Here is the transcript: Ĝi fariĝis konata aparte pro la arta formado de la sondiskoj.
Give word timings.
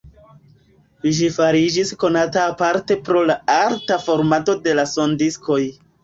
Ĝi 1.17 1.27
fariĝis 1.33 1.91
konata 2.03 2.45
aparte 2.53 2.97
pro 3.09 3.21
la 3.31 3.35
arta 3.57 3.97
formado 4.05 4.55
de 4.65 4.73
la 4.79 4.87
sondiskoj. 4.93 5.59